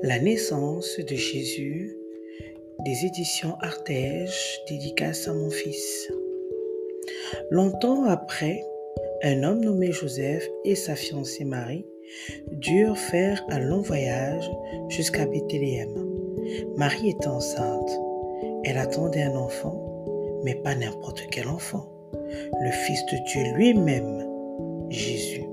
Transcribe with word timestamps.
La 0.00 0.18
naissance 0.18 0.98
de 0.98 1.14
Jésus 1.14 1.96
des 2.84 3.04
éditions 3.04 3.54
Artege, 3.60 4.58
dédicace 4.68 5.28
à 5.28 5.34
mon 5.34 5.50
fils. 5.50 6.10
Longtemps 7.50 8.04
après, 8.04 8.64
un 9.22 9.42
homme 9.42 9.60
nommé 9.60 9.92
Joseph 9.92 10.48
et 10.64 10.74
sa 10.74 10.96
fiancée 10.96 11.44
Marie 11.44 11.86
durent 12.52 12.96
faire 12.98 13.44
un 13.50 13.60
long 13.60 13.82
voyage 13.82 14.50
jusqu'à 14.88 15.26
Bethléem. 15.26 15.94
Marie 16.76 17.10
est 17.10 17.26
enceinte. 17.26 17.90
Elle 18.64 18.78
attendait 18.78 19.22
un 19.22 19.36
enfant, 19.36 20.40
mais 20.42 20.54
pas 20.54 20.74
n'importe 20.74 21.22
quel 21.30 21.48
enfant. 21.48 21.86
Le 22.60 22.70
Fils 22.70 23.04
de 23.12 23.18
Dieu 23.26 23.54
lui-même, 23.56 24.26
Jésus. 24.88 25.44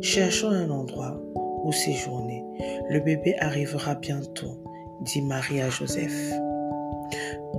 Cherchons 0.00 0.50
un 0.50 0.70
endroit 0.70 1.20
où 1.64 1.72
séjourner. 1.72 2.44
Le 2.90 3.00
bébé 3.00 3.34
arrivera 3.38 3.94
bientôt, 3.94 4.62
dit 5.02 5.22
Marie 5.22 5.60
à 5.60 5.70
Joseph. 5.70 6.32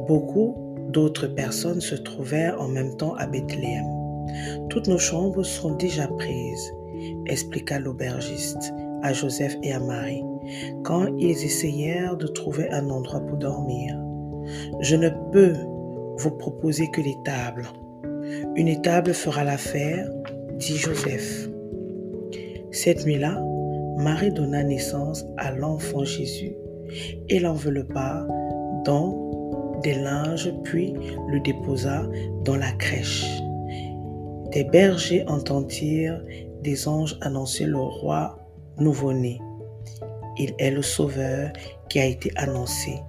Beaucoup 0.08 0.56
d'autres 0.90 1.28
personnes 1.28 1.82
se 1.82 1.96
trouvèrent 1.96 2.60
en 2.62 2.68
même 2.68 2.96
temps 2.98 3.16
à 3.16 3.28
Bethléem. 3.28 3.86
Toutes 4.70 4.88
nos 4.88 4.98
chambres 4.98 5.44
sont 5.44 5.76
déjà 5.76 6.08
prises, 6.08 6.74
expliqua 7.26 7.80
l'aubergiste 7.80 8.74
à 9.02 9.12
Joseph 9.14 9.58
et 9.64 9.74
à 9.74 9.80
Marie, 9.80 10.24
quand 10.84 11.08
ils 11.18 11.44
essayèrent 11.44 12.16
de 12.16 12.28
trouver 12.28 12.70
un 12.72 12.90
endroit 12.90 13.20
pour 13.20 13.38
dormir. 13.38 13.98
Je 14.80 14.96
ne 14.96 15.10
peux 15.32 15.54
vous 16.18 16.32
proposer 16.32 16.90
que 16.90 17.02
les 17.02 17.18
tables. 17.24 17.68
Une 18.56 18.68
étable 18.68 19.14
fera 19.14 19.44
l'affaire, 19.44 20.10
dit 20.58 20.78
Joseph. 20.78 21.50
Cette 22.72 23.06
nuit-là, 23.06 23.44
Marie 23.98 24.32
donna 24.32 24.64
naissance 24.64 25.26
à 25.38 25.52
l'enfant 25.52 26.04
Jésus 26.04 26.56
et 27.30 27.40
l'enveloppa 27.40 28.26
dans 28.86 29.80
des 29.84 29.96
linges, 29.96 30.52
puis 30.64 30.94
le 31.28 31.40
déposa 31.40 32.04
dans 32.44 32.56
la 32.56 32.72
crèche. 32.74 33.26
Des 34.52 34.64
bergers 34.64 35.24
entendirent 35.28 36.24
des 36.62 36.88
anges 36.88 37.18
annoncer 37.22 37.66
le 37.66 37.80
roi 37.80 38.38
nouveau-né. 38.78 39.40
Il 40.38 40.54
est 40.58 40.72
le 40.72 40.82
sauveur 40.82 41.52
qui 41.90 42.00
a 42.00 42.06
été 42.06 42.32
annoncé. 42.36 43.00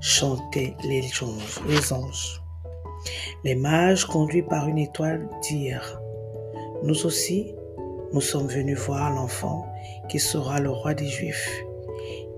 Chantaient 0.00 0.74
les 0.84 1.02
anges. 1.22 1.60
Les, 1.68 1.92
anges. 1.92 2.42
les 3.44 3.54
mages, 3.54 4.06
conduits 4.06 4.42
par 4.42 4.66
une 4.68 4.78
étoile, 4.78 5.28
dirent, 5.42 6.00
Nous 6.82 7.04
aussi, 7.04 7.54
nous 8.12 8.20
sommes 8.20 8.48
venus 8.48 8.78
voir 8.78 9.12
l'enfant 9.14 9.66
qui 10.08 10.18
sera 10.18 10.60
le 10.60 10.70
roi 10.70 10.94
des 10.94 11.06
Juifs. 11.06 11.50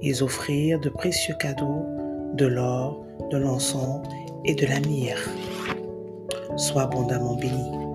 Ils 0.02 0.22
offrirent 0.22 0.80
de 0.80 0.90
précieux 0.90 1.34
cadeaux, 1.38 1.86
de 2.34 2.46
l'or, 2.46 3.04
de 3.30 3.38
l'encens 3.38 4.02
et 4.44 4.54
de 4.54 4.66
la 4.66 4.80
myrrhe. 4.80 5.28
Sois 6.56 6.82
abondamment 6.82 7.36
béni. 7.36 7.91